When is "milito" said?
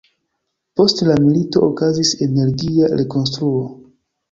1.25-1.61